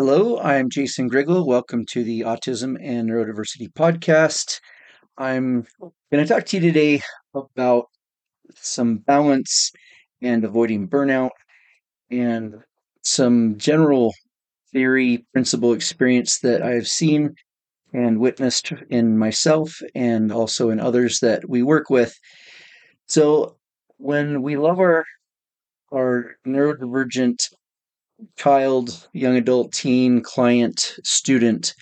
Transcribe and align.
Hello, 0.00 0.38
I'm 0.38 0.70
Jason 0.70 1.10
Grigla. 1.10 1.44
Welcome 1.44 1.84
to 1.86 2.04
the 2.04 2.20
Autism 2.20 2.76
and 2.80 3.10
Neurodiversity 3.10 3.66
Podcast. 3.72 4.60
I'm 5.18 5.66
going 6.12 6.24
to 6.24 6.24
talk 6.24 6.46
to 6.46 6.56
you 6.56 6.62
today 6.62 7.02
about 7.34 7.86
some 8.54 8.98
balance 8.98 9.72
and 10.22 10.44
avoiding 10.44 10.88
burnout 10.88 11.30
and 12.12 12.62
some 13.02 13.58
general 13.58 14.14
theory, 14.72 15.26
principle, 15.32 15.72
experience 15.72 16.38
that 16.42 16.62
I've 16.62 16.86
seen 16.86 17.34
and 17.92 18.20
witnessed 18.20 18.72
in 18.90 19.18
myself 19.18 19.82
and 19.96 20.30
also 20.30 20.70
in 20.70 20.78
others 20.78 21.18
that 21.22 21.48
we 21.48 21.64
work 21.64 21.90
with. 21.90 22.14
So, 23.06 23.56
when 23.96 24.42
we 24.42 24.56
love 24.56 24.78
our 24.78 25.04
our 25.92 26.36
neurodivergent 26.46 27.48
child, 28.36 29.08
young 29.12 29.36
adult, 29.36 29.72
teen, 29.72 30.20
client, 30.22 30.94
student, 31.04 31.74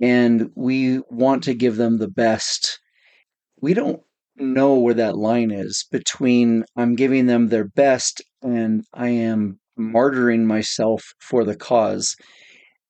and 0.00 0.50
we 0.54 1.00
want 1.10 1.42
to 1.44 1.54
give 1.54 1.76
them 1.76 1.98
the 1.98 2.08
best, 2.08 2.78
we 3.60 3.74
don't 3.74 4.00
know 4.36 4.74
where 4.74 4.94
that 4.94 5.16
line 5.16 5.50
is 5.50 5.86
between 5.90 6.64
I'm 6.76 6.94
giving 6.94 7.26
them 7.26 7.48
their 7.48 7.64
best 7.64 8.20
and 8.42 8.84
I 8.92 9.08
am 9.08 9.58
martyring 9.78 10.44
myself 10.44 11.02
for 11.20 11.44
the 11.44 11.56
cause. 11.56 12.16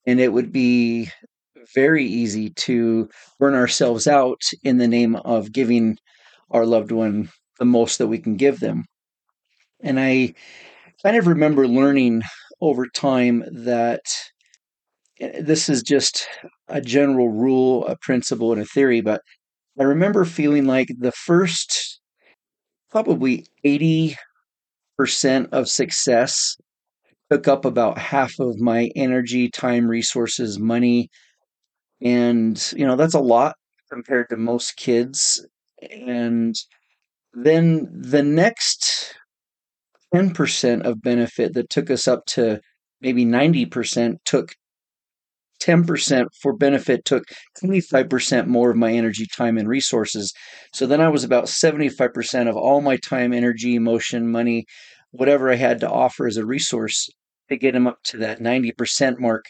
And 0.07 0.21
it 0.21 0.33
would 0.33 0.53
be 0.53 1.11
very 1.75 2.05
easy 2.05 2.51
to 2.51 3.09
burn 3.39 3.55
ourselves 3.55 4.07
out 4.07 4.41
in 4.63 4.79
the 4.79 4.89
name 4.89 5.17
of 5.17 5.53
giving 5.53 5.99
our 6.51 6.67
loved 6.67 6.93
one 6.93 7.29
the 7.59 7.65
most 7.65 7.99
that 7.99 8.07
we 8.07 8.19
can 8.19 8.37
give 8.37 8.61
them. 8.61 8.85
And 9.81 9.99
I 9.99 10.35
kind 11.03 11.17
of 11.17 11.27
remember 11.27 11.67
learning 11.67 12.23
over 12.61 12.87
time 12.87 13.45
that 13.53 14.03
eh, 15.21 15.41
this 15.43 15.69
is 15.69 15.83
just 15.83 16.27
a 16.69 16.81
general 16.81 17.29
rule, 17.29 17.87
a 17.87 17.97
principle, 17.97 18.53
and 18.53 18.61
a 18.63 18.65
theory, 18.67 19.01
but 19.01 19.23
I 19.79 19.85
remember 19.85 20.25
feeling 20.25 20.67
like 20.67 20.89
the 20.99 21.13
first 21.13 22.01
probably 22.91 23.47
80% 23.65 24.17
of 25.53 25.69
success 25.69 26.57
took 27.31 27.49
up 27.49 27.65
about 27.65 27.99
half 27.99 28.33
of 28.41 28.59
my 28.61 28.91
energy, 28.97 29.51
time, 29.51 29.89
resources, 29.89 30.59
money. 30.59 31.11
And, 32.01 32.73
you 32.77 32.87
know, 32.87 32.97
that's 32.97 33.15
a 33.15 33.21
lot 33.21 33.57
compared 33.93 34.29
to 34.31 34.37
most 34.37 34.77
kids. 34.77 35.47
And 35.91 36.55
then 37.35 37.89
the 37.93 38.23
next 38.23 39.15
10% 40.17 40.83
of 40.83 41.03
benefit 41.03 41.55
that 41.55 41.69
took 41.69 41.91
us 41.91 42.09
up 42.09 42.25
to 42.27 42.61
maybe 43.01 43.25
90% 43.25 44.17
took 44.25 44.53
10% 45.63 46.27
for 46.41 46.55
benefit 46.55 47.05
took 47.05 47.25
25% 47.63 48.47
more 48.47 48.71
of 48.71 48.77
my 48.77 48.93
energy, 48.93 49.27
time, 49.37 49.59
and 49.59 49.69
resources. 49.69 50.33
So 50.73 50.87
then 50.87 51.01
I 51.01 51.09
was 51.09 51.25
about 51.25 51.47
75% 51.47 52.49
of 52.49 52.57
all 52.57 52.81
my 52.81 52.97
time, 52.97 53.33
energy, 53.33 53.75
emotion, 53.75 54.31
money, 54.31 54.65
whatever 55.11 55.51
I 55.51 55.57
had 55.57 55.81
to 55.81 55.91
offer 55.91 56.27
as 56.27 56.37
a 56.37 56.47
resource 56.47 57.09
to 57.49 57.57
get 57.57 57.73
them 57.73 57.87
up 57.87 57.99
to 58.05 58.19
that 58.19 58.41
90% 58.41 59.19
mark. 59.19 59.45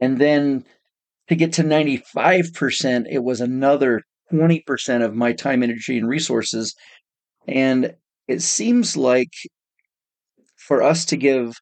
And 0.00 0.18
then 0.18 0.64
to 1.28 1.36
get 1.36 1.52
to 1.54 1.62
95%, 1.62 3.06
it 3.10 3.22
was 3.22 3.40
another 3.40 4.02
20% 4.32 5.04
of 5.04 5.14
my 5.14 5.32
time, 5.32 5.62
energy, 5.62 5.98
and 5.98 6.08
resources. 6.08 6.74
And 7.46 7.94
it 8.26 8.42
seems 8.42 8.96
like 8.96 9.32
for 10.68 10.82
us 10.82 11.06
to 11.06 11.16
give 11.16 11.54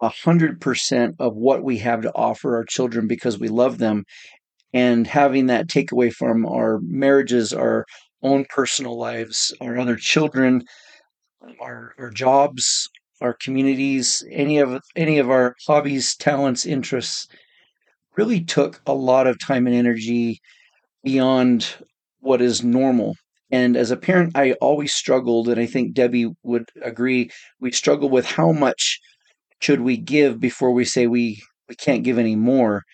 a 0.00 0.08
hundred 0.08 0.60
percent 0.60 1.16
of 1.18 1.34
what 1.34 1.64
we 1.64 1.78
have 1.78 2.02
to 2.02 2.14
offer 2.14 2.56
our 2.56 2.64
children 2.64 3.08
because 3.08 3.38
we 3.38 3.48
love 3.48 3.78
them. 3.78 4.04
And 4.72 5.06
having 5.06 5.46
that 5.46 5.68
take 5.68 5.90
away 5.90 6.10
from 6.10 6.46
our 6.46 6.78
marriages 6.82 7.52
our 7.52 7.84
own 8.22 8.44
personal 8.48 8.98
lives 8.98 9.54
our 9.60 9.78
other 9.78 9.96
children 9.96 10.62
our, 11.60 11.94
our 11.98 12.10
jobs 12.10 12.88
our 13.20 13.32
communities 13.32 14.24
any 14.30 14.58
of 14.58 14.80
any 14.96 15.18
of 15.18 15.30
our 15.30 15.54
hobbies 15.68 16.16
talents 16.16 16.66
interests 16.66 17.28
really 18.16 18.42
took 18.42 18.80
a 18.86 18.92
lot 18.92 19.28
of 19.28 19.38
time 19.38 19.68
and 19.68 19.76
energy 19.76 20.40
beyond 21.04 21.76
what 22.18 22.42
is 22.42 22.64
normal 22.64 23.14
and 23.50 23.76
as 23.76 23.90
a 23.90 23.96
parent, 23.96 24.32
I 24.36 24.52
always 24.54 24.92
struggled, 24.92 25.48
and 25.48 25.60
I 25.60 25.66
think 25.66 25.94
Debbie 25.94 26.30
would 26.42 26.68
agree, 26.82 27.30
we 27.60 27.72
struggle 27.72 28.08
with 28.10 28.26
how 28.26 28.52
much 28.52 29.00
should 29.60 29.80
we 29.80 29.96
give 29.96 30.40
before 30.40 30.72
we 30.72 30.84
say 30.84 31.06
we, 31.06 31.42
we 31.68 31.74
can't 31.74 32.04
give 32.04 32.18
any 32.18 32.36
more. 32.36 32.84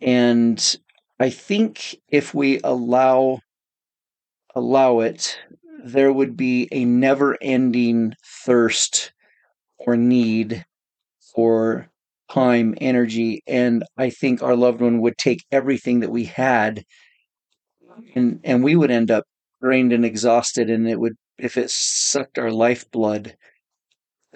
And 0.00 0.76
I 1.20 1.30
think 1.30 1.96
if 2.08 2.34
we 2.34 2.60
allow 2.64 3.40
allow 4.54 5.00
it, 5.00 5.38
there 5.84 6.12
would 6.12 6.36
be 6.36 6.68
a 6.72 6.84
never 6.84 7.36
ending 7.40 8.14
thirst 8.44 9.12
or 9.78 9.96
need 9.96 10.64
for 11.34 11.88
time, 12.30 12.74
energy, 12.80 13.42
and 13.46 13.84
I 13.98 14.10
think 14.10 14.42
our 14.42 14.56
loved 14.56 14.80
one 14.80 15.00
would 15.00 15.18
take 15.18 15.44
everything 15.52 16.00
that 16.00 16.10
we 16.10 16.24
had 16.24 16.84
and 18.14 18.40
and 18.44 18.62
we 18.64 18.76
would 18.76 18.90
end 18.90 19.10
up 19.10 19.24
drained 19.62 19.92
and 19.92 20.04
exhausted 20.04 20.68
and 20.70 20.88
it 20.88 20.98
would 20.98 21.14
if 21.38 21.56
it 21.56 21.70
sucked 21.70 22.38
our 22.38 22.50
lifeblood 22.50 23.34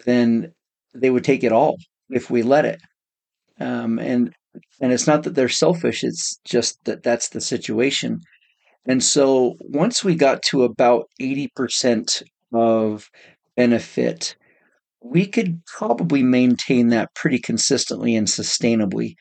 then 0.04 0.52
they 0.94 1.10
would 1.10 1.24
take 1.24 1.44
it 1.44 1.52
all 1.52 1.76
if 2.10 2.30
we 2.30 2.42
let 2.42 2.64
it. 2.64 2.80
Um, 3.60 3.98
and 3.98 4.32
and 4.80 4.92
it's 4.92 5.06
not 5.06 5.22
that 5.24 5.34
they're 5.34 5.48
selfish 5.48 6.04
it's 6.04 6.38
just 6.44 6.78
that 6.84 7.02
that's 7.02 7.30
the 7.30 7.40
situation. 7.40 8.20
And 8.86 9.02
so 9.02 9.56
once 9.60 10.04
we 10.04 10.14
got 10.14 10.42
to 10.42 10.62
about 10.62 11.06
80% 11.20 12.22
of 12.52 13.10
benefit 13.56 14.36
we 15.02 15.26
could 15.26 15.64
probably 15.66 16.22
maintain 16.22 16.88
that 16.88 17.14
pretty 17.14 17.38
consistently 17.38 18.16
and 18.16 18.26
sustainably 18.26 19.14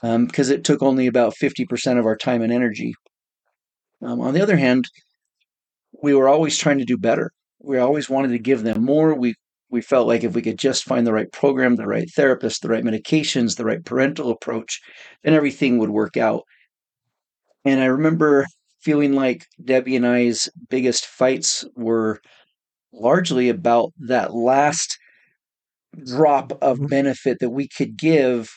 because 0.00 0.50
um, 0.50 0.54
it 0.54 0.64
took 0.64 0.82
only 0.82 1.06
about 1.06 1.34
50% 1.40 1.98
of 1.98 2.06
our 2.06 2.16
time 2.16 2.42
and 2.42 2.52
energy. 2.52 2.94
Um, 4.00 4.20
on 4.20 4.34
the 4.34 4.42
other 4.42 4.56
hand 4.56 4.88
we 6.02 6.14
were 6.14 6.28
always 6.28 6.56
trying 6.58 6.78
to 6.78 6.84
do 6.84 6.96
better. 6.96 7.32
We 7.60 7.78
always 7.78 8.08
wanted 8.08 8.28
to 8.28 8.38
give 8.38 8.62
them 8.62 8.84
more. 8.84 9.14
We 9.14 9.34
we 9.70 9.80
felt 9.80 10.06
like 10.06 10.22
if 10.22 10.34
we 10.34 10.42
could 10.42 10.58
just 10.58 10.84
find 10.84 11.06
the 11.06 11.14
right 11.14 11.32
program, 11.32 11.76
the 11.76 11.86
right 11.86 12.08
therapist, 12.14 12.60
the 12.60 12.68
right 12.68 12.84
medications, 12.84 13.56
the 13.56 13.64
right 13.64 13.82
parental 13.82 14.30
approach, 14.30 14.80
then 15.24 15.32
everything 15.32 15.78
would 15.78 15.88
work 15.88 16.18
out. 16.18 16.42
And 17.64 17.80
I 17.80 17.86
remember 17.86 18.46
feeling 18.82 19.14
like 19.14 19.46
Debbie 19.64 19.96
and 19.96 20.06
I's 20.06 20.50
biggest 20.68 21.06
fights 21.06 21.64
were 21.74 22.20
largely 22.92 23.48
about 23.48 23.92
that 24.00 24.34
last 24.34 24.98
drop 26.04 26.52
of 26.62 26.76
mm-hmm. 26.76 26.86
benefit 26.86 27.38
that 27.40 27.50
we 27.50 27.68
could 27.68 27.96
give. 27.96 28.50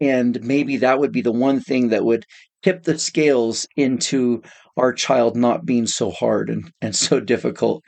And 0.00 0.42
maybe 0.42 0.78
that 0.78 0.98
would 0.98 1.12
be 1.12 1.22
the 1.22 1.30
one 1.30 1.60
thing 1.60 1.90
that 1.90 2.04
would 2.04 2.24
tip 2.62 2.82
the 2.82 2.98
scales 2.98 3.66
into 3.76 4.42
our 4.76 4.92
child 4.92 5.36
not 5.36 5.66
being 5.66 5.86
so 5.86 6.10
hard 6.10 6.50
and, 6.50 6.72
and 6.80 6.94
so 6.96 7.20
difficult. 7.20 7.82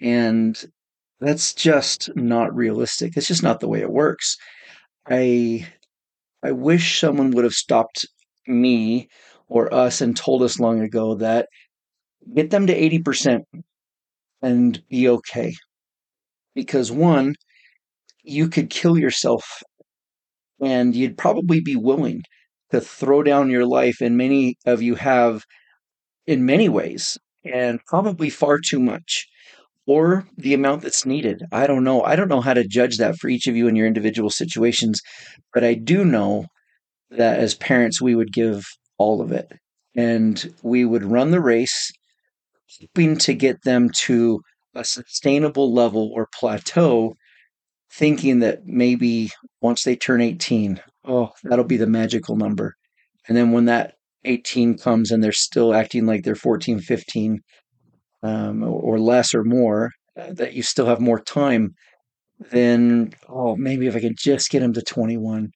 And 0.00 0.62
that's 1.20 1.54
just 1.54 2.10
not 2.16 2.54
realistic. 2.54 3.16
It's 3.16 3.28
just 3.28 3.42
not 3.42 3.60
the 3.60 3.68
way 3.68 3.80
it 3.80 3.90
works. 3.90 4.36
I 5.08 5.66
I 6.42 6.52
wish 6.52 7.00
someone 7.00 7.32
would 7.32 7.44
have 7.44 7.54
stopped 7.54 8.06
me 8.46 9.08
or 9.48 9.72
us 9.74 10.00
and 10.00 10.16
told 10.16 10.42
us 10.42 10.60
long 10.60 10.80
ago 10.82 11.14
that 11.16 11.48
get 12.34 12.50
them 12.50 12.66
to 12.66 12.74
80% 12.74 13.44
and 14.42 14.82
be 14.88 15.08
okay. 15.08 15.54
Because 16.54 16.90
one, 16.92 17.36
you 18.24 18.48
could 18.48 18.70
kill 18.70 18.98
yourself 18.98 19.62
and 20.60 20.94
you'd 20.94 21.18
probably 21.18 21.60
be 21.60 21.76
willing 21.76 22.22
to 22.70 22.80
throw 22.80 23.22
down 23.22 23.50
your 23.50 23.66
life, 23.66 24.00
and 24.00 24.16
many 24.16 24.56
of 24.66 24.82
you 24.82 24.94
have 24.96 25.44
in 26.26 26.46
many 26.46 26.68
ways, 26.68 27.18
and 27.44 27.80
probably 27.86 28.30
far 28.30 28.58
too 28.58 28.80
much, 28.80 29.26
or 29.86 30.26
the 30.36 30.54
amount 30.54 30.82
that's 30.82 31.06
needed. 31.06 31.42
I 31.52 31.66
don't 31.66 31.84
know. 31.84 32.02
I 32.02 32.16
don't 32.16 32.28
know 32.28 32.40
how 32.40 32.54
to 32.54 32.66
judge 32.66 32.96
that 32.98 33.16
for 33.16 33.28
each 33.28 33.46
of 33.46 33.56
you 33.56 33.68
in 33.68 33.76
your 33.76 33.86
individual 33.86 34.30
situations, 34.30 35.00
but 35.52 35.64
I 35.64 35.74
do 35.74 36.04
know 36.04 36.46
that 37.10 37.38
as 37.38 37.54
parents 37.54 38.00
we 38.00 38.14
would 38.14 38.32
give 38.32 38.64
all 38.98 39.20
of 39.20 39.32
it 39.32 39.52
and 39.96 40.52
we 40.62 40.84
would 40.84 41.04
run 41.04 41.30
the 41.30 41.40
race 41.40 41.92
hoping 42.80 43.16
to 43.16 43.34
get 43.34 43.62
them 43.62 43.90
to 43.90 44.40
a 44.74 44.84
sustainable 44.84 45.72
level 45.72 46.10
or 46.14 46.28
plateau 46.34 47.14
thinking 47.92 48.40
that 48.40 48.66
maybe 48.66 49.30
once 49.60 49.84
they 49.84 49.94
turn 49.94 50.20
18 50.20 50.80
oh 51.06 51.30
that'll 51.44 51.64
be 51.64 51.76
the 51.76 51.86
magical 51.86 52.36
number 52.36 52.74
and 53.28 53.36
then 53.36 53.52
when 53.52 53.66
that 53.66 53.94
18 54.24 54.78
comes 54.78 55.10
and 55.10 55.22
they're 55.22 55.32
still 55.32 55.74
acting 55.74 56.06
like 56.06 56.22
they're 56.22 56.34
14 56.34 56.80
15 56.80 57.40
um, 58.22 58.62
or, 58.62 58.98
less 58.98 59.34
or 59.34 59.44
more 59.44 59.90
uh, 60.18 60.32
that 60.32 60.54
you 60.54 60.62
still 60.62 60.86
have 60.86 61.00
more 61.00 61.20
time 61.20 61.70
then 62.50 63.12
oh 63.28 63.56
maybe 63.56 63.86
if 63.86 63.94
i 63.94 64.00
can 64.00 64.14
just 64.18 64.50
get 64.50 64.60
them 64.60 64.72
to 64.72 64.82
21 64.82 65.50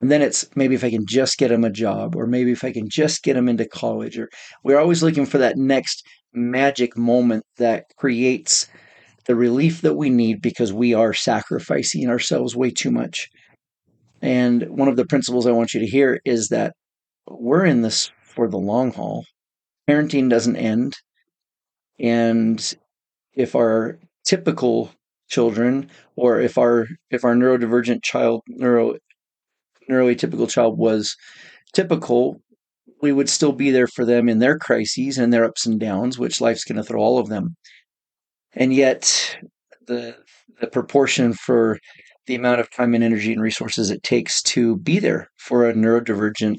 and 0.00 0.10
then 0.10 0.22
it's 0.22 0.46
maybe 0.54 0.74
if 0.74 0.84
I 0.84 0.90
can 0.90 1.06
just 1.08 1.38
get 1.38 1.48
them 1.48 1.64
a 1.64 1.70
job, 1.70 2.14
or 2.14 2.26
maybe 2.26 2.52
if 2.52 2.62
I 2.62 2.72
can 2.72 2.88
just 2.88 3.22
get 3.22 3.34
them 3.34 3.48
into 3.48 3.66
college, 3.66 4.16
or 4.18 4.28
we're 4.62 4.78
always 4.78 5.02
looking 5.02 5.26
for 5.26 5.38
that 5.38 5.56
next 5.56 6.06
magic 6.32 6.96
moment 6.96 7.44
that 7.56 7.84
creates 7.96 8.68
the 9.26 9.34
relief 9.34 9.82
that 9.82 9.96
we 9.96 10.08
need 10.08 10.40
because 10.40 10.72
we 10.72 10.94
are 10.94 11.12
sacrificing 11.12 12.08
ourselves 12.08 12.54
way 12.54 12.70
too 12.70 12.90
much. 12.90 13.28
And 14.22 14.68
one 14.68 14.88
of 14.88 14.96
the 14.96 15.06
principles 15.06 15.46
I 15.46 15.52
want 15.52 15.74
you 15.74 15.80
to 15.80 15.86
hear 15.86 16.20
is 16.24 16.48
that 16.48 16.74
we're 17.30 17.64
in 17.64 17.82
this 17.82 18.10
for 18.22 18.48
the 18.48 18.58
long 18.58 18.92
haul. 18.92 19.24
Parenting 19.88 20.28
doesn't 20.28 20.56
end. 20.56 20.94
And 21.98 22.74
if 23.34 23.54
our 23.54 23.98
typical 24.24 24.90
children 25.28 25.90
or 26.16 26.40
if 26.40 26.58
our 26.58 26.86
if 27.10 27.24
our 27.24 27.34
neurodivergent 27.34 28.02
child 28.02 28.42
neuro 28.48 28.96
neuroatypical 29.90 30.48
child 30.48 30.78
was 30.78 31.16
typical, 31.72 32.40
we 33.00 33.12
would 33.12 33.28
still 33.28 33.52
be 33.52 33.70
there 33.70 33.86
for 33.86 34.04
them 34.04 34.28
in 34.28 34.38
their 34.38 34.58
crises 34.58 35.18
and 35.18 35.32
their 35.32 35.44
ups 35.44 35.66
and 35.66 35.80
downs, 35.80 36.18
which 36.18 36.40
life's 36.40 36.64
going 36.64 36.76
to 36.76 36.82
throw 36.82 37.00
all 37.00 37.18
of 37.18 37.28
them. 37.28 37.56
And 38.54 38.74
yet, 38.74 39.38
the 39.86 40.16
the 40.60 40.66
proportion 40.66 41.32
for 41.32 41.78
the 42.28 42.36
amount 42.36 42.60
of 42.60 42.70
time 42.70 42.94
and 42.94 43.02
energy 43.02 43.32
and 43.32 43.42
resources 43.42 43.90
it 43.90 44.02
takes 44.02 44.40
to 44.42 44.76
be 44.76 45.00
there 45.00 45.28
for 45.36 45.68
a 45.68 45.72
neurodivergent 45.72 46.56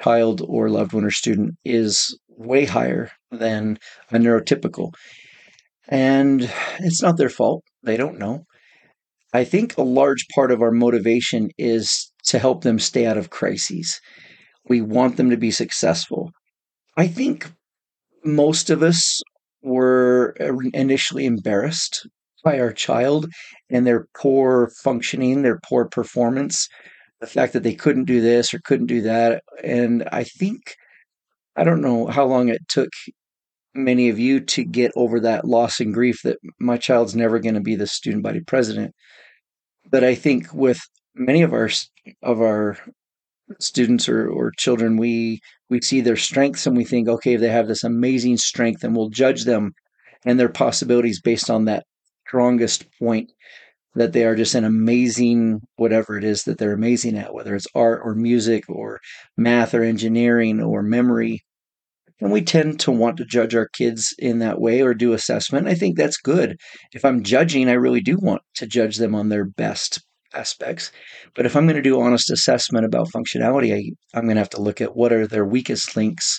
child 0.00 0.42
or 0.48 0.68
loved 0.68 0.92
one 0.92 1.04
or 1.04 1.10
student 1.10 1.54
is 1.64 2.18
way 2.28 2.64
higher 2.64 3.12
than 3.30 3.78
a 4.10 4.16
neurotypical. 4.16 4.92
And 5.88 6.50
it's 6.80 7.02
not 7.02 7.18
their 7.18 7.28
fault. 7.28 7.62
They 7.82 7.96
don't 7.96 8.18
know. 8.18 8.44
I 9.32 9.44
think 9.44 9.76
a 9.76 9.82
large 9.82 10.26
part 10.34 10.50
of 10.50 10.62
our 10.62 10.72
motivation 10.72 11.50
is 11.58 12.10
to 12.24 12.38
help 12.38 12.64
them 12.64 12.78
stay 12.78 13.06
out 13.06 13.18
of 13.18 13.30
crises. 13.30 14.00
We 14.68 14.80
want 14.80 15.16
them 15.16 15.30
to 15.30 15.36
be 15.36 15.50
successful. 15.50 16.30
I 16.96 17.06
think 17.06 17.52
most 18.24 18.70
of 18.70 18.82
us 18.82 19.20
were 19.62 20.34
initially 20.72 21.26
embarrassed 21.26 22.08
by 22.42 22.58
our 22.58 22.72
child 22.72 23.26
and 23.68 23.86
their 23.86 24.06
poor 24.14 24.70
functioning, 24.82 25.42
their 25.42 25.60
poor 25.60 25.86
performance, 25.86 26.68
the 27.20 27.26
fact 27.26 27.52
that 27.52 27.62
they 27.62 27.74
couldn't 27.74 28.04
do 28.04 28.20
this 28.20 28.54
or 28.54 28.60
couldn't 28.60 28.86
do 28.86 29.02
that. 29.02 29.42
And 29.62 30.08
I 30.12 30.24
think, 30.24 30.74
I 31.56 31.64
don't 31.64 31.82
know 31.82 32.06
how 32.06 32.24
long 32.24 32.48
it 32.48 32.66
took 32.68 32.90
many 33.74 34.08
of 34.08 34.18
you 34.18 34.40
to 34.40 34.64
get 34.64 34.92
over 34.96 35.20
that 35.20 35.44
loss 35.44 35.80
and 35.80 35.94
grief 35.94 36.22
that 36.24 36.38
my 36.58 36.76
child's 36.76 37.14
never 37.14 37.38
going 37.38 37.54
to 37.54 37.60
be 37.60 37.76
the 37.76 37.86
student 37.86 38.22
body 38.22 38.40
president. 38.40 38.94
But 39.90 40.04
I 40.04 40.14
think 40.14 40.52
with 40.52 40.80
many 41.14 41.42
of 41.42 41.52
our 41.52 41.68
of 42.22 42.40
our 42.40 42.78
students 43.58 44.08
or, 44.08 44.28
or 44.28 44.52
children, 44.56 44.96
we 44.96 45.40
we 45.68 45.80
see 45.80 46.00
their 46.00 46.16
strengths 46.16 46.66
and 46.66 46.76
we 46.76 46.84
think, 46.84 47.08
okay, 47.08 47.36
they 47.36 47.48
have 47.48 47.68
this 47.68 47.84
amazing 47.84 48.36
strength, 48.36 48.84
and 48.84 48.96
we'll 48.96 49.08
judge 49.08 49.44
them 49.44 49.72
and 50.24 50.38
their 50.38 50.48
possibilities 50.48 51.20
based 51.20 51.50
on 51.50 51.64
that 51.64 51.84
strongest 52.30 52.86
point 53.00 53.32
that 53.96 54.12
they 54.12 54.24
are 54.24 54.36
just 54.36 54.54
an 54.54 54.62
amazing 54.64 55.58
whatever 55.74 56.16
it 56.16 56.22
is 56.22 56.44
that 56.44 56.58
they're 56.58 56.72
amazing 56.72 57.18
at, 57.18 57.34
whether 57.34 57.56
it's 57.56 57.66
art 57.74 58.00
or 58.04 58.14
music 58.14 58.62
or 58.68 59.00
math 59.36 59.74
or 59.74 59.82
engineering 59.82 60.60
or 60.60 60.80
memory. 60.80 61.40
And 62.20 62.30
we 62.30 62.42
tend 62.42 62.78
to 62.80 62.92
want 62.92 63.16
to 63.16 63.24
judge 63.24 63.56
our 63.56 63.66
kids 63.66 64.14
in 64.16 64.38
that 64.38 64.60
way 64.60 64.80
or 64.80 64.94
do 64.94 65.12
assessment. 65.12 65.66
I 65.66 65.74
think 65.74 65.96
that's 65.96 66.18
good. 66.18 66.56
If 66.92 67.04
I'm 67.04 67.24
judging, 67.24 67.68
I 67.68 67.72
really 67.72 68.00
do 68.00 68.16
want 68.20 68.42
to 68.56 68.66
judge 68.66 68.98
them 68.98 69.16
on 69.16 69.28
their 69.28 69.44
best 69.44 70.00
aspects. 70.32 70.92
But 71.34 71.46
if 71.46 71.56
I'm 71.56 71.66
going 71.66 71.74
to 71.74 71.82
do 71.82 72.00
honest 72.00 72.30
assessment 72.30 72.86
about 72.86 73.08
functionality, 73.08 73.74
I, 73.74 73.90
I'm 74.16 74.26
going 74.26 74.36
to 74.36 74.40
have 74.40 74.50
to 74.50 74.62
look 74.62 74.80
at 74.80 74.94
what 74.94 75.12
are 75.12 75.26
their 75.26 75.44
weakest 75.44 75.96
links. 75.96 76.38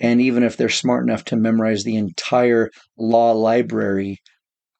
And 0.00 0.20
even 0.20 0.42
if 0.42 0.58
they're 0.58 0.68
smart 0.68 1.04
enough 1.04 1.24
to 1.26 1.36
memorize 1.36 1.84
the 1.84 1.96
entire 1.96 2.68
law 2.98 3.32
library, 3.32 4.18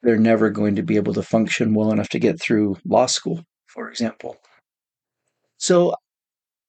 they're 0.05 0.19
never 0.19 0.51
going 0.51 0.77
to 0.77 0.83
be 0.83 0.97
able 0.97 1.15
to 1.15 1.23
function 1.23 1.75
well 1.75 1.91
enough 1.91 2.11
to 2.11 2.19
get 2.19 2.41
through 2.41 2.77
law 2.85 3.07
school, 3.07 3.43
for 3.67 3.89
example. 3.89 4.37
So 5.57 5.95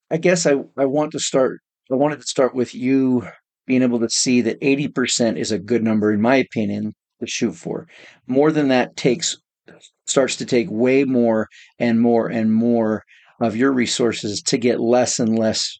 I 0.10 0.18
guess 0.18 0.46
I, 0.46 0.56
I 0.78 0.86
want 0.86 1.12
to 1.12 1.20
start, 1.20 1.60
I 1.92 1.96
wanted 1.96 2.22
to 2.22 2.28
start 2.28 2.56
with 2.56 2.74
you 2.74 3.28
being 3.68 3.84
able 3.84 4.00
to 4.00 4.10
see 4.10 4.42
that 4.42 4.62
80% 4.62 5.38
is 5.38 5.52
a 5.52 5.60
good 5.60 5.84
number, 5.84 6.14
in 6.14 6.22
my 6.22 6.36
opinion, 6.36 6.94
to 7.20 7.28
shoot 7.28 7.56
for. 7.56 7.88
More 8.28 8.52
than 8.52 8.70
that 8.70 8.96
takes 8.96 9.38
starts 10.08 10.36
to 10.38 10.46
take 10.46 10.70
way 10.70 11.04
more 11.04 11.48
and 11.80 12.00
more 12.00 12.28
and 12.28 12.54
more 12.54 13.04
of 13.42 13.56
your 13.56 13.72
resources 13.74 14.42
to 14.44 14.58
get 14.58 14.80
less 14.80 15.20
and 15.20 15.38
less 15.38 15.78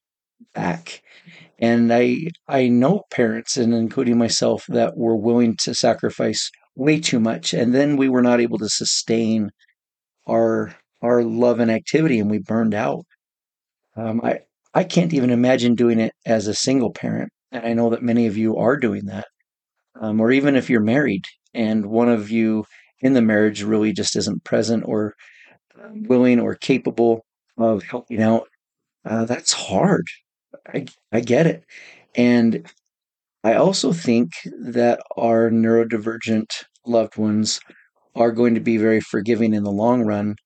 back. 0.54 1.02
And 1.60 1.94
I 1.94 2.28
I 2.48 2.68
know 2.68 3.04
parents 3.12 3.56
and 3.56 3.74
including 3.74 4.18
myself 4.18 4.66
that 4.70 4.98
were 4.98 5.16
willing 5.16 5.56
to 5.58 5.74
sacrifice 5.74 6.52
way 6.76 7.00
too 7.00 7.20
much 7.20 7.54
and 7.54 7.74
then 7.74 7.98
we 7.98 8.10
were 8.10 8.22
not 8.22 8.42
able 8.42 8.58
to 8.58 8.70
sustain 8.70 9.50
our 10.28 10.76
our 11.02 11.24
love 11.24 11.60
and 11.60 11.72
activity 11.72 12.20
and 12.20 12.30
we 12.30 12.40
burned 12.40 12.74
out. 12.74 13.06
Um, 13.96 14.22
I 14.24 14.40
I 14.74 14.84
can't 14.84 15.14
even 15.14 15.30
imagine 15.30 15.76
doing 15.76 16.00
it 16.00 16.14
as 16.26 16.48
a 16.48 16.54
single 16.54 16.92
parent, 16.92 17.32
and 17.52 17.66
I 17.66 17.74
know 17.74 17.90
that 17.92 18.04
many 18.04 18.28
of 18.28 18.38
you 18.38 18.58
are 18.58 18.78
doing 18.78 19.06
that. 19.06 19.26
Um, 20.00 20.20
or 20.20 20.32
even 20.32 20.56
if 20.56 20.70
you're 20.70 20.82
married 20.82 21.24
and 21.54 21.86
one 21.86 22.10
of 22.10 22.30
you 22.30 22.66
in 23.02 23.14
the 23.14 23.22
marriage 23.22 23.64
really 23.64 23.94
just 23.94 24.16
isn't 24.18 24.44
present 24.44 24.84
or 24.86 25.16
willing 25.94 26.40
or 26.40 26.56
capable 26.56 27.26
of 27.58 27.84
helping 27.84 28.22
out, 28.22 28.48
uh, 29.06 29.26
that's 29.26 29.54
hard. 29.54 30.06
I, 30.68 30.86
I 31.12 31.22
get 31.22 31.48
it. 31.48 31.64
And 32.16 32.68
I 33.46 33.54
also 33.54 33.94
think 33.94 34.32
that 34.60 35.00
our 35.16 35.52
neurodivergent 35.52 36.48
loved 36.84 37.16
ones 37.16 37.60
are 38.16 38.32
going 38.32 38.56
to 38.56 38.60
be 38.60 38.78
very 38.78 39.00
forgiving 39.00 39.54
in 39.54 39.64
the 39.64 39.72
long 39.72 40.02
run. 40.02 40.38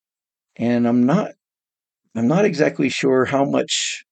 And 0.58 0.86
I'm 0.86 1.06
not 1.06 1.32
I'm 2.14 2.28
not 2.28 2.44
exactly 2.44 2.90
sure 2.90 3.24
how 3.24 3.46
much 3.46 4.04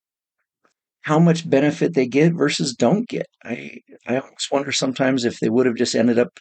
how 1.02 1.20
much 1.20 1.50
benefit 1.50 1.96
they 1.96 2.08
get 2.08 2.32
versus 2.34 2.74
don't 2.74 3.10
get. 3.10 3.26
I 3.44 3.82
I 4.08 4.20
almost 4.20 4.54
wonder 4.54 4.72
sometimes 4.72 5.26
if 5.26 5.42
they 5.42 5.50
would 5.50 5.66
have 5.66 5.76
just 5.76 5.94
ended 5.94 6.18
up 6.18 6.40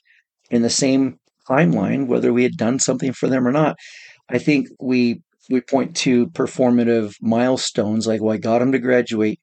in 0.48 0.62
the 0.62 0.70
same 0.70 1.18
timeline, 1.50 2.06
whether 2.06 2.32
we 2.32 2.44
had 2.44 2.56
done 2.56 2.78
something 2.78 3.12
for 3.12 3.28
them 3.28 3.44
or 3.44 3.52
not. 3.52 3.76
I 4.28 4.38
think 4.38 4.68
we 4.80 5.20
we 5.50 5.62
point 5.62 5.96
to 5.96 6.28
performative 6.28 7.14
milestones 7.20 8.06
like, 8.06 8.22
well, 8.22 8.34
I 8.34 8.38
got 8.38 8.60
them 8.60 8.70
to 8.70 8.78
graduate 8.78 9.40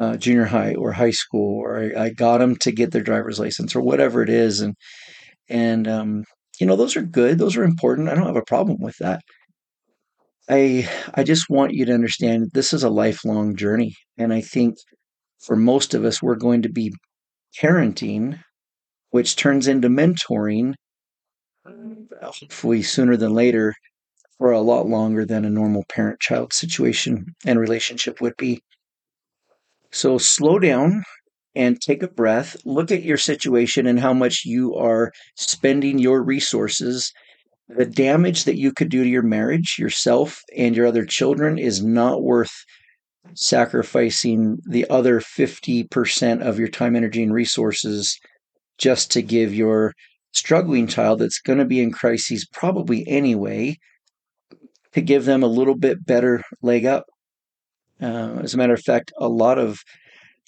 uh, 0.00 0.16
junior 0.16 0.46
high 0.46 0.74
or 0.74 0.92
high 0.92 1.10
school, 1.10 1.60
or 1.60 1.78
I, 1.78 2.04
I, 2.04 2.10
got 2.10 2.38
them 2.38 2.56
to 2.56 2.72
get 2.72 2.90
their 2.90 3.02
driver's 3.02 3.38
license, 3.38 3.76
or 3.76 3.82
whatever 3.82 4.22
it 4.22 4.30
is, 4.30 4.60
and 4.60 4.74
and 5.48 5.86
um, 5.86 6.24
you 6.58 6.66
know 6.66 6.76
those 6.76 6.96
are 6.96 7.02
good, 7.02 7.38
those 7.38 7.56
are 7.56 7.64
important. 7.64 8.08
I 8.08 8.14
don't 8.14 8.26
have 8.26 8.36
a 8.36 8.42
problem 8.42 8.78
with 8.80 8.96
that. 8.98 9.20
I 10.48 10.88
I 11.14 11.22
just 11.22 11.50
want 11.50 11.74
you 11.74 11.84
to 11.84 11.94
understand 11.94 12.50
this 12.54 12.72
is 12.72 12.82
a 12.82 12.90
lifelong 12.90 13.56
journey, 13.56 13.94
and 14.18 14.32
I 14.32 14.40
think 14.40 14.76
for 15.40 15.56
most 15.56 15.94
of 15.94 16.04
us, 16.04 16.22
we're 16.22 16.36
going 16.36 16.62
to 16.62 16.70
be 16.70 16.92
parenting, 17.60 18.40
which 19.10 19.36
turns 19.36 19.68
into 19.68 19.88
mentoring, 19.88 20.74
hopefully 22.22 22.82
sooner 22.82 23.16
than 23.16 23.34
later 23.34 23.74
for 24.38 24.52
a 24.52 24.60
lot 24.60 24.86
longer 24.86 25.26
than 25.26 25.44
a 25.44 25.50
normal 25.50 25.84
parent 25.90 26.20
child 26.20 26.52
situation 26.52 27.26
and 27.46 27.60
relationship 27.60 28.20
would 28.22 28.36
be. 28.38 28.60
So 29.92 30.18
slow 30.18 30.58
down 30.58 31.02
and 31.54 31.80
take 31.80 32.02
a 32.02 32.08
breath. 32.08 32.56
Look 32.64 32.90
at 32.90 33.02
your 33.02 33.16
situation 33.16 33.86
and 33.86 33.98
how 33.98 34.12
much 34.12 34.44
you 34.44 34.74
are 34.76 35.12
spending 35.36 35.98
your 35.98 36.22
resources. 36.22 37.12
The 37.68 37.86
damage 37.86 38.44
that 38.44 38.56
you 38.56 38.72
could 38.72 38.88
do 38.88 39.02
to 39.04 39.08
your 39.08 39.22
marriage, 39.22 39.76
yourself, 39.78 40.40
and 40.56 40.76
your 40.76 40.86
other 40.86 41.04
children 41.04 41.58
is 41.58 41.84
not 41.84 42.22
worth 42.22 42.52
sacrificing 43.34 44.58
the 44.68 44.88
other 44.88 45.20
50% 45.20 46.40
of 46.40 46.58
your 46.58 46.68
time, 46.68 46.96
energy, 46.96 47.22
and 47.22 47.32
resources 47.32 48.18
just 48.78 49.10
to 49.12 49.22
give 49.22 49.54
your 49.54 49.92
struggling 50.32 50.86
child 50.86 51.18
that's 51.18 51.40
going 51.40 51.58
to 51.58 51.64
be 51.64 51.80
in 51.80 51.92
crises 51.92 52.46
probably 52.52 53.06
anyway 53.06 53.76
to 54.92 55.00
give 55.00 55.24
them 55.24 55.42
a 55.42 55.48
little 55.48 55.76
bit 55.76 56.04
better 56.04 56.42
leg 56.62 56.86
up. 56.86 57.04
Uh, 58.00 58.40
as 58.42 58.54
a 58.54 58.56
matter 58.56 58.74
of 58.74 58.82
fact, 58.82 59.12
a 59.18 59.28
lot 59.28 59.58
of 59.58 59.80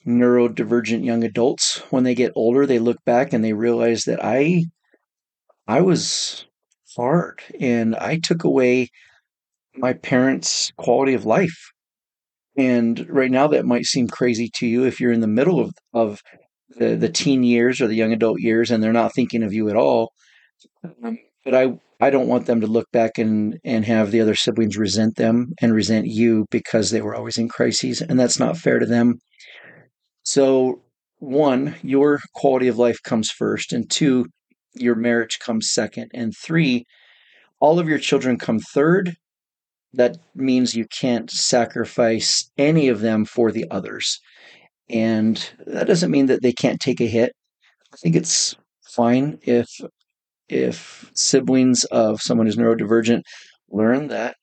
neurodivergent 0.06 1.04
young 1.04 1.22
adults, 1.24 1.78
when 1.90 2.04
they 2.04 2.14
get 2.14 2.32
older, 2.34 2.66
they 2.66 2.78
look 2.78 2.98
back 3.04 3.32
and 3.32 3.44
they 3.44 3.52
realize 3.52 4.04
that 4.04 4.24
I, 4.24 4.64
I 5.66 5.80
was 5.80 6.46
hard 6.96 7.40
and 7.60 7.94
I 7.96 8.18
took 8.18 8.44
away 8.44 8.88
my 9.74 9.92
parents' 9.92 10.72
quality 10.76 11.14
of 11.14 11.24
life. 11.24 11.72
And 12.56 13.06
right 13.08 13.30
now, 13.30 13.46
that 13.48 13.64
might 13.64 13.86
seem 13.86 14.08
crazy 14.08 14.50
to 14.56 14.66
you 14.66 14.84
if 14.84 15.00
you're 15.00 15.12
in 15.12 15.20
the 15.20 15.26
middle 15.26 15.60
of, 15.60 15.72
of 15.94 16.20
the, 16.70 16.96
the 16.96 17.08
teen 17.08 17.42
years 17.42 17.80
or 17.80 17.86
the 17.86 17.94
young 17.94 18.12
adult 18.12 18.40
years 18.40 18.70
and 18.70 18.82
they're 18.82 18.92
not 18.92 19.14
thinking 19.14 19.42
of 19.42 19.52
you 19.52 19.70
at 19.70 19.76
all. 19.76 20.12
Um, 20.84 21.18
but 21.44 21.54
I, 21.54 21.78
I 22.02 22.10
don't 22.10 22.26
want 22.26 22.46
them 22.46 22.60
to 22.60 22.66
look 22.66 22.90
back 22.92 23.16
and, 23.16 23.58
and 23.64 23.84
have 23.84 24.10
the 24.10 24.20
other 24.20 24.34
siblings 24.34 24.76
resent 24.76 25.14
them 25.14 25.52
and 25.60 25.72
resent 25.72 26.08
you 26.08 26.46
because 26.50 26.90
they 26.90 27.00
were 27.00 27.14
always 27.14 27.38
in 27.38 27.48
crises. 27.48 28.02
And 28.02 28.18
that's 28.18 28.40
not 28.40 28.56
fair 28.56 28.80
to 28.80 28.86
them. 28.86 29.20
So, 30.24 30.82
one, 31.20 31.76
your 31.82 32.18
quality 32.34 32.66
of 32.66 32.76
life 32.76 32.98
comes 33.04 33.30
first. 33.30 33.72
And 33.72 33.88
two, 33.88 34.26
your 34.74 34.96
marriage 34.96 35.38
comes 35.38 35.72
second. 35.72 36.10
And 36.12 36.32
three, 36.36 36.84
all 37.60 37.78
of 37.78 37.88
your 37.88 37.98
children 37.98 38.36
come 38.36 38.58
third 38.58 39.14
that 39.94 40.16
means 40.34 40.74
you 40.74 40.86
can't 40.86 41.30
sacrifice 41.30 42.50
any 42.58 42.88
of 42.88 43.00
them 43.00 43.24
for 43.24 43.52
the 43.52 43.66
others. 43.70 44.18
And 44.88 45.48
that 45.66 45.86
doesn't 45.86 46.10
mean 46.10 46.26
that 46.26 46.42
they 46.42 46.52
can't 46.52 46.80
take 46.80 47.00
a 47.00 47.06
hit. 47.06 47.32
I 47.92 47.96
think 47.98 48.16
it's 48.16 48.56
fine 48.82 49.38
if 49.42 49.68
if 50.52 51.10
siblings 51.14 51.84
of 51.84 52.20
someone 52.20 52.46
who's 52.46 52.56
neurodivergent 52.56 53.22
learn 53.70 54.08
that 54.08 54.36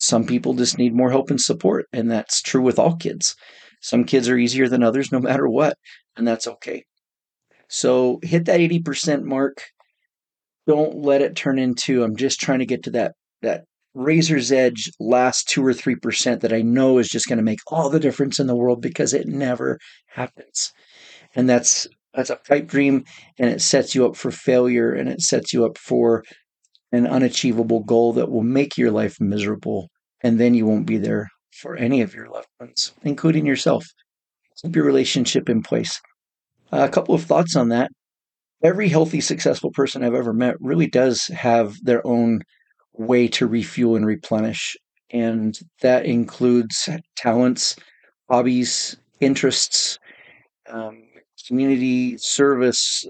some 0.00 0.24
people 0.24 0.54
just 0.54 0.78
need 0.78 0.94
more 0.94 1.10
help 1.10 1.30
and 1.30 1.40
support 1.40 1.86
and 1.92 2.10
that's 2.10 2.40
true 2.40 2.62
with 2.62 2.78
all 2.78 2.96
kids. 2.96 3.34
Some 3.80 4.04
kids 4.04 4.28
are 4.28 4.38
easier 4.38 4.68
than 4.68 4.82
others 4.82 5.10
no 5.10 5.18
matter 5.18 5.48
what, 5.48 5.76
and 6.16 6.26
that's 6.26 6.46
okay. 6.46 6.84
So 7.68 8.20
hit 8.22 8.44
that 8.46 8.60
80% 8.60 9.24
mark. 9.24 9.62
Don't 10.66 10.98
let 10.98 11.22
it 11.22 11.34
turn 11.34 11.58
into 11.58 12.04
I'm 12.04 12.16
just 12.16 12.40
trying 12.40 12.60
to 12.60 12.66
get 12.66 12.84
to 12.84 12.90
that 12.92 13.14
that 13.42 13.64
razor's 13.94 14.52
edge 14.52 14.90
last 15.00 15.48
two 15.48 15.64
or 15.64 15.74
three 15.74 15.96
percent 15.96 16.40
that 16.40 16.52
I 16.52 16.62
know 16.62 16.98
is 16.98 17.08
just 17.08 17.26
going 17.26 17.38
to 17.38 17.42
make 17.42 17.58
all 17.66 17.90
the 17.90 18.00
difference 18.00 18.38
in 18.38 18.46
the 18.46 18.56
world 18.56 18.80
because 18.80 19.12
it 19.12 19.26
never 19.26 19.78
happens. 20.06 20.72
And 21.34 21.48
that's 21.48 21.88
that's 22.14 22.30
a 22.30 22.36
pipe 22.36 22.66
dream 22.66 23.04
and 23.38 23.50
it 23.50 23.60
sets 23.60 23.94
you 23.94 24.06
up 24.06 24.16
for 24.16 24.30
failure 24.30 24.92
and 24.92 25.08
it 25.08 25.20
sets 25.20 25.52
you 25.52 25.64
up 25.64 25.78
for 25.78 26.22
an 26.92 27.06
unachievable 27.06 27.80
goal 27.80 28.12
that 28.12 28.30
will 28.30 28.42
make 28.42 28.76
your 28.76 28.90
life 28.90 29.16
miserable 29.20 29.88
and 30.22 30.38
then 30.38 30.54
you 30.54 30.66
won't 30.66 30.86
be 30.86 30.98
there 30.98 31.28
for 31.52 31.76
any 31.76 32.00
of 32.00 32.14
your 32.14 32.28
loved 32.28 32.48
ones, 32.60 32.92
including 33.02 33.46
yourself. 33.46 33.84
Keep 34.62 34.76
your 34.76 34.84
relationship 34.84 35.48
in 35.48 35.62
place. 35.62 36.00
Uh, 36.72 36.86
a 36.88 36.88
couple 36.88 37.14
of 37.14 37.24
thoughts 37.24 37.56
on 37.56 37.68
that. 37.70 37.90
Every 38.62 38.88
healthy, 38.88 39.20
successful 39.20 39.72
person 39.72 40.04
I've 40.04 40.14
ever 40.14 40.32
met 40.32 40.54
really 40.60 40.86
does 40.86 41.26
have 41.26 41.76
their 41.82 42.06
own 42.06 42.42
way 42.92 43.26
to 43.28 43.46
refuel 43.46 43.96
and 43.96 44.06
replenish. 44.06 44.76
And 45.10 45.58
that 45.80 46.06
includes 46.06 46.88
talents, 47.16 47.76
hobbies, 48.30 48.96
interests, 49.20 49.98
um, 50.68 51.02
community 51.46 52.16
service, 52.18 53.04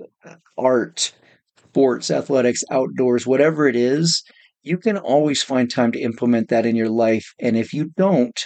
art, 0.58 1.12
sports, 1.68 2.10
athletics, 2.10 2.62
outdoors, 2.70 3.26
whatever 3.26 3.66
it 3.66 3.76
is, 3.76 4.22
you 4.62 4.78
can 4.78 4.96
always 4.96 5.42
find 5.42 5.70
time 5.70 5.92
to 5.92 6.00
implement 6.00 6.48
that 6.48 6.66
in 6.66 6.76
your 6.76 6.90
life. 6.90 7.26
And 7.40 7.56
if 7.56 7.72
you 7.72 7.90
don't, 7.96 8.38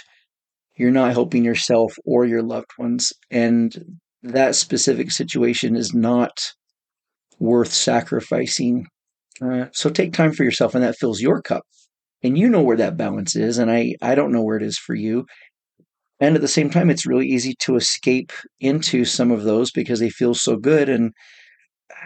you're 0.77 0.91
not 0.91 1.11
helping 1.11 1.43
yourself 1.43 1.93
or 2.05 2.25
your 2.25 2.43
loved 2.43 2.71
ones. 2.77 3.11
And 3.31 3.99
that 4.23 4.55
specific 4.55 5.11
situation 5.11 5.75
is 5.75 5.93
not 5.93 6.53
worth 7.39 7.71
sacrificing 7.71 8.85
uh, 9.41 9.65
so 9.71 9.89
take 9.89 10.13
time 10.13 10.33
for 10.33 10.43
yourself, 10.43 10.75
and 10.75 10.83
that 10.83 10.97
fills 10.97 11.21
your 11.21 11.41
cup. 11.41 11.63
And 12.23 12.37
you 12.37 12.49
know 12.49 12.61
where 12.61 12.77
that 12.77 12.97
balance 12.97 13.35
is, 13.35 13.57
and 13.57 13.69
I 13.71 13.95
I 14.01 14.15
don't 14.15 14.31
know 14.31 14.41
where 14.41 14.57
it 14.57 14.63
is 14.63 14.77
for 14.77 14.95
you. 14.95 15.25
And 16.19 16.35
at 16.35 16.41
the 16.41 16.47
same 16.47 16.69
time, 16.69 16.89
it's 16.89 17.05
really 17.05 17.27
easy 17.27 17.53
to 17.59 17.75
escape 17.75 18.31
into 18.59 19.05
some 19.05 19.31
of 19.31 19.43
those 19.43 19.71
because 19.71 19.99
they 19.99 20.09
feel 20.09 20.33
so 20.33 20.55
good. 20.55 20.89
And 20.89 21.13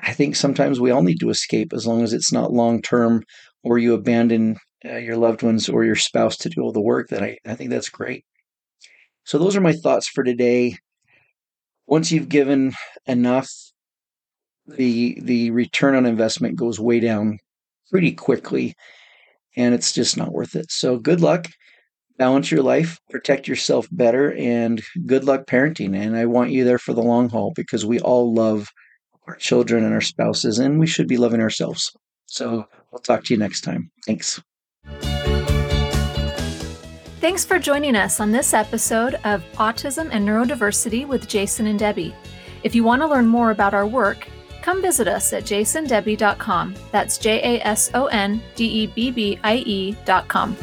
I 0.03 0.11
think 0.11 0.35
sometimes 0.35 0.79
we 0.79 0.91
all 0.91 1.03
need 1.03 1.19
to 1.21 1.29
escape 1.29 1.71
as 1.73 1.87
long 1.87 2.03
as 2.03 2.13
it's 2.13 2.31
not 2.31 2.51
long 2.51 2.81
term 2.81 3.23
or 3.63 3.77
you 3.77 3.93
abandon 3.93 4.57
uh, 4.83 4.97
your 4.97 5.15
loved 5.15 5.43
ones 5.43 5.69
or 5.69 5.85
your 5.85 5.95
spouse 5.95 6.35
to 6.37 6.49
do 6.49 6.61
all 6.61 6.73
the 6.73 6.81
work. 6.81 7.09
That 7.09 7.23
I, 7.23 7.37
I 7.45 7.55
think 7.55 7.69
that's 7.69 7.89
great. 7.89 8.25
So 9.23 9.37
those 9.37 9.55
are 9.55 9.61
my 9.61 9.73
thoughts 9.73 10.07
for 10.07 10.23
today. 10.23 10.77
Once 11.87 12.11
you've 12.11 12.29
given 12.29 12.73
enough, 13.05 13.49
the 14.67 15.19
the 15.21 15.51
return 15.51 15.95
on 15.95 16.05
investment 16.05 16.55
goes 16.55 16.79
way 16.79 16.99
down 16.99 17.39
pretty 17.89 18.11
quickly 18.13 18.73
and 19.55 19.73
it's 19.73 19.91
just 19.91 20.17
not 20.17 20.31
worth 20.31 20.55
it. 20.55 20.71
So 20.71 20.97
good 20.97 21.21
luck. 21.21 21.47
Balance 22.21 22.51
your 22.51 22.61
life, 22.61 22.99
protect 23.09 23.47
yourself 23.47 23.87
better, 23.91 24.31
and 24.33 24.79
good 25.07 25.23
luck 25.23 25.47
parenting. 25.47 25.97
And 25.97 26.15
I 26.15 26.27
want 26.27 26.51
you 26.51 26.63
there 26.63 26.77
for 26.77 26.93
the 26.93 27.01
long 27.01 27.29
haul 27.29 27.51
because 27.55 27.83
we 27.83 27.99
all 27.99 28.31
love 28.31 28.67
our 29.27 29.35
children 29.37 29.83
and 29.83 29.91
our 29.91 30.01
spouses, 30.01 30.59
and 30.59 30.79
we 30.79 30.85
should 30.85 31.07
be 31.07 31.17
loving 31.17 31.41
ourselves. 31.41 31.91
So 32.27 32.67
I'll 32.93 32.99
talk 32.99 33.23
to 33.23 33.33
you 33.33 33.39
next 33.39 33.61
time. 33.61 33.89
Thanks. 34.05 34.39
Thanks 37.21 37.43
for 37.43 37.57
joining 37.57 37.95
us 37.95 38.19
on 38.19 38.31
this 38.31 38.53
episode 38.53 39.15
of 39.23 39.43
Autism 39.53 40.09
and 40.11 40.27
Neurodiversity 40.27 41.07
with 41.07 41.27
Jason 41.27 41.65
and 41.65 41.79
Debbie. 41.79 42.13
If 42.61 42.75
you 42.75 42.83
want 42.83 43.01
to 43.01 43.07
learn 43.07 43.25
more 43.25 43.49
about 43.49 43.73
our 43.73 43.87
work, 43.87 44.27
come 44.61 44.79
visit 44.83 45.07
us 45.07 45.33
at 45.33 45.43
jasondebbie.com. 45.45 46.75
That's 46.91 47.17
J 47.17 47.57
A 47.57 47.65
S 47.65 47.89
O 47.95 48.05
N 48.05 48.43
D 48.53 48.65
E 48.65 48.85
B 48.85 49.09
B 49.09 49.39
I 49.43 49.63
E.com. 49.65 50.55